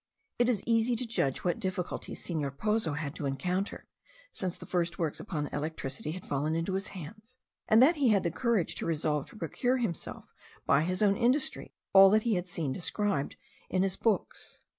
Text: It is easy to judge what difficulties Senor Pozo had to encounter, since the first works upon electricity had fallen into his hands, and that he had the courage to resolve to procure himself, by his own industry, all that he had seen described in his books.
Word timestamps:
It 0.39 0.49
is 0.49 0.63
easy 0.65 0.95
to 0.95 1.05
judge 1.05 1.43
what 1.43 1.59
difficulties 1.59 2.23
Senor 2.23 2.49
Pozo 2.49 2.93
had 2.93 3.13
to 3.13 3.27
encounter, 3.27 3.85
since 4.33 4.57
the 4.57 4.65
first 4.65 4.97
works 4.97 5.19
upon 5.19 5.45
electricity 5.53 6.13
had 6.13 6.25
fallen 6.25 6.55
into 6.55 6.73
his 6.73 6.87
hands, 6.97 7.37
and 7.67 7.83
that 7.83 7.97
he 7.97 8.09
had 8.09 8.23
the 8.23 8.31
courage 8.31 8.73
to 8.77 8.87
resolve 8.87 9.27
to 9.27 9.35
procure 9.37 9.77
himself, 9.77 10.33
by 10.65 10.81
his 10.85 11.03
own 11.03 11.15
industry, 11.15 11.75
all 11.93 12.09
that 12.09 12.23
he 12.23 12.33
had 12.33 12.47
seen 12.47 12.73
described 12.73 13.35
in 13.69 13.83
his 13.83 13.95
books. 13.95 14.61